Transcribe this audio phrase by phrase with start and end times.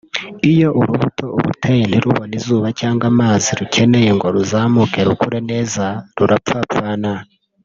[0.51, 5.85] Iyo urubuto uruteye ntirubone izuba cyangwa amazi rukeneye ngo ruzamuke rukure neza
[6.17, 7.11] rurapfapfana